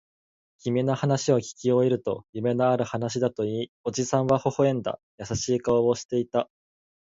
[0.57, 4.99] 君の話をきき終えると、夢のある話だと言い、おじさんは微笑んだ。
[5.19, 6.49] 優しい顔をしていた。